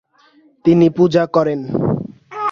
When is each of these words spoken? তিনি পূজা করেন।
তিনি 0.65 0.87
পূজা 0.89 1.23
করেন। 1.25 1.59